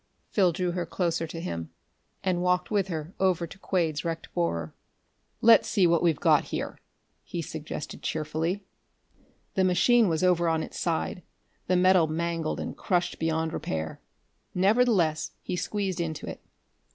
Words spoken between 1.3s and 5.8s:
him, and walked with her over to Quade's wrecked borer. "Let's